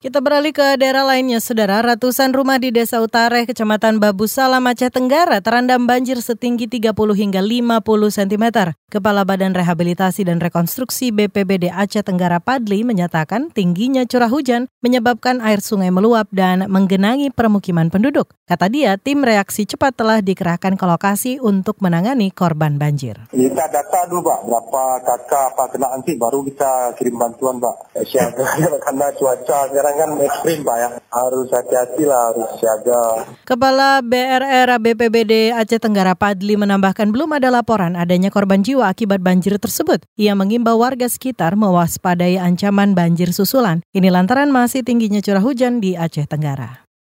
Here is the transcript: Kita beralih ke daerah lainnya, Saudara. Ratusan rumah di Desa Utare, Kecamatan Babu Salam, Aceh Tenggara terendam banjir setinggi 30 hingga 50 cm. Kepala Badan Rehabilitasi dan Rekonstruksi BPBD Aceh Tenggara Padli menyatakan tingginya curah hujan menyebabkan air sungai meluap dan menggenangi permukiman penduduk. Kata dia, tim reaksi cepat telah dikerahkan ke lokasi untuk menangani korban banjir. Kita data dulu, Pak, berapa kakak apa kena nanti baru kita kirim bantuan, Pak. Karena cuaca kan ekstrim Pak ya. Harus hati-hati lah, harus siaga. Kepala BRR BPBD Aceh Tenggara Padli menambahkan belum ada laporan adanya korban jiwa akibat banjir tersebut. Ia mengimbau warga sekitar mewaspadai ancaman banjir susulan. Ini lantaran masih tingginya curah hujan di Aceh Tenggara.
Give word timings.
Kita 0.00 0.24
beralih 0.24 0.56
ke 0.56 0.80
daerah 0.80 1.04
lainnya, 1.04 1.44
Saudara. 1.44 1.84
Ratusan 1.84 2.32
rumah 2.32 2.56
di 2.56 2.72
Desa 2.72 3.04
Utare, 3.04 3.44
Kecamatan 3.44 4.00
Babu 4.00 4.24
Salam, 4.24 4.64
Aceh 4.64 4.88
Tenggara 4.88 5.44
terendam 5.44 5.84
banjir 5.84 6.16
setinggi 6.24 6.64
30 6.72 6.96
hingga 6.96 7.44
50 7.44 7.84
cm. 8.08 8.72
Kepala 8.88 9.28
Badan 9.28 9.52
Rehabilitasi 9.52 10.24
dan 10.24 10.40
Rekonstruksi 10.40 11.12
BPBD 11.12 11.68
Aceh 11.68 12.00
Tenggara 12.00 12.40
Padli 12.40 12.80
menyatakan 12.80 13.52
tingginya 13.52 14.08
curah 14.08 14.32
hujan 14.32 14.72
menyebabkan 14.80 15.44
air 15.44 15.60
sungai 15.60 15.92
meluap 15.92 16.32
dan 16.32 16.64
menggenangi 16.72 17.28
permukiman 17.28 17.92
penduduk. 17.92 18.32
Kata 18.48 18.72
dia, 18.72 18.96
tim 18.96 19.20
reaksi 19.20 19.68
cepat 19.68 20.00
telah 20.00 20.24
dikerahkan 20.24 20.80
ke 20.80 20.84
lokasi 20.88 21.44
untuk 21.44 21.76
menangani 21.84 22.32
korban 22.32 22.80
banjir. 22.80 23.20
Kita 23.28 23.68
data 23.68 24.08
dulu, 24.08 24.24
Pak, 24.24 24.48
berapa 24.48 24.82
kakak 25.04 25.44
apa 25.54 25.64
kena 25.76 25.92
nanti 25.92 26.16
baru 26.16 26.40
kita 26.40 26.96
kirim 26.96 27.20
bantuan, 27.20 27.60
Pak. 27.60 28.00
Karena 28.80 29.06
cuaca 29.12 29.58
kan 29.96 30.10
ekstrim 30.20 30.60
Pak 30.66 30.76
ya. 30.76 30.88
Harus 31.10 31.48
hati-hati 31.50 32.04
lah, 32.04 32.34
harus 32.34 32.50
siaga. 32.58 33.02
Kepala 33.48 34.04
BRR 34.04 34.76
BPBD 34.78 35.54
Aceh 35.54 35.80
Tenggara 35.80 36.18
Padli 36.18 36.54
menambahkan 36.58 37.10
belum 37.14 37.34
ada 37.38 37.48
laporan 37.48 37.94
adanya 37.96 38.28
korban 38.28 38.60
jiwa 38.60 38.90
akibat 38.90 39.24
banjir 39.24 39.56
tersebut. 39.56 40.02
Ia 40.20 40.36
mengimbau 40.36 40.76
warga 40.76 41.06
sekitar 41.06 41.54
mewaspadai 41.54 42.36
ancaman 42.36 42.92
banjir 42.92 43.30
susulan. 43.30 43.80
Ini 43.94 44.12
lantaran 44.12 44.52
masih 44.52 44.82
tingginya 44.82 45.22
curah 45.22 45.42
hujan 45.42 45.78
di 45.78 45.94
Aceh 45.94 46.26
Tenggara. 46.26 46.89